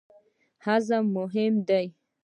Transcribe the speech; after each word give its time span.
هضم 0.65 1.05
مهم 1.15 1.55
دی. 1.67 1.85